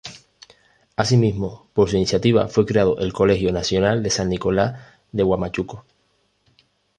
Asimismo, 0.95 1.67
por 1.75 1.87
su 1.87 1.95
iniciativa 1.95 2.47
fue 2.47 2.65
creado 2.65 2.97
el 2.97 3.13
Colegio 3.13 3.51
Nacional 3.51 4.09
San 4.09 4.29
Nicolás 4.29 4.79
de 5.11 5.21
Huamachuco. 5.21 5.85